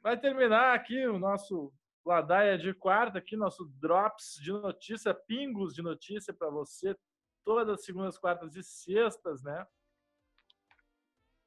Vai 0.02 0.18
terminar 0.18 0.74
aqui 0.74 1.06
o 1.06 1.18
nosso 1.18 1.72
Ladaia 2.04 2.56
de 2.56 2.72
quarta, 2.72 3.18
aqui 3.18 3.36
nosso 3.36 3.66
Drops 3.78 4.38
de 4.42 4.50
notícia, 4.50 5.12
pingos 5.12 5.74
de 5.74 5.82
notícia 5.82 6.32
para 6.32 6.48
você, 6.48 6.96
todas 7.44 7.68
as 7.68 7.84
segundas, 7.84 8.18
quartas 8.18 8.56
e 8.56 8.62
sextas, 8.62 9.42
né? 9.42 9.66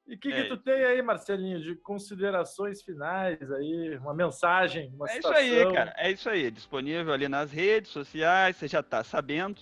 E 0.06 0.16
o 0.16 0.20
que, 0.20 0.32
é. 0.32 0.44
que 0.44 0.50
tu 0.50 0.58
tem 0.58 0.84
aí, 0.84 1.02
Marcelinho, 1.02 1.62
de 1.62 1.76
considerações 1.78 2.84
finais 2.84 3.52
aí, 3.52 3.98
uma 3.98 4.14
mensagem, 4.14 4.94
uma 4.94 5.10
É 5.10 5.14
citação. 5.14 5.42
isso 5.42 5.68
aí, 5.68 5.74
cara, 5.74 5.94
é 5.98 6.12
isso 6.12 6.30
aí, 6.30 6.52
disponível 6.52 7.14
ali 7.14 7.28
nas 7.28 7.52
redes 7.52 7.90
sociais, 7.90 8.58
você 8.58 8.68
já 8.68 8.82
está 8.82 9.04
sabendo. 9.04 9.62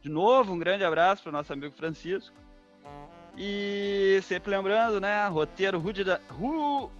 De 0.00 0.08
novo, 0.08 0.52
um 0.52 0.58
grande 0.58 0.84
abraço 0.84 1.22
para 1.22 1.30
o 1.30 1.32
nosso 1.32 1.52
amigo 1.52 1.74
Francisco. 1.74 2.34
E 3.36 4.20
sempre 4.22 4.50
lembrando, 4.50 5.00
né, 5.00 5.26
roteiro 5.26 5.78
Rude 5.78 6.04
da... 6.04 6.20
Ru... 6.28 6.90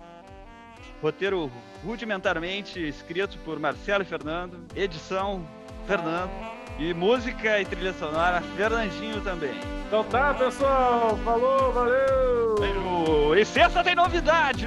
Roteiro 1.03 1.51
rudimentarmente 1.85 2.79
escrito 2.87 3.39
por 3.39 3.59
Marcelo 3.59 4.03
e 4.03 4.07
Fernando. 4.07 4.59
Edição, 4.75 5.47
Fernando. 5.87 6.31
E 6.79 6.95
música 6.95 7.61
e 7.61 7.65
trilha 7.65 7.93
sonora, 7.93 8.41
Fernandinho 8.57 9.21
também. 9.23 9.55
Então 9.87 10.05
tá, 10.05 10.33
pessoal. 10.35 11.17
Falou, 11.25 11.73
valeu! 11.73 13.35
E 13.37 13.45
sexta 13.45 13.83
tem 13.83 13.95
novidade! 13.95 14.67